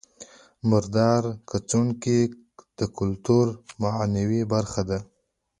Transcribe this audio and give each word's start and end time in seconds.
مردار 0.69 1.23
ځړوکی 1.69 2.19
د 2.77 2.79
کولتور 2.97 3.45
معنوي 3.81 4.41
برخه 4.53 4.81
ده 4.89 4.99